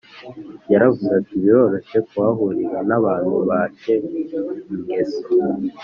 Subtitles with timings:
[0.71, 3.93] yaravuze ati biroroshye kuhahurira n abantu ba te
[4.73, 5.25] ingeso